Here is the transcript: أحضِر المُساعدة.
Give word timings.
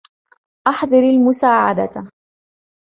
أحضِر 0.67 0.99
المُساعدة. 1.03 2.07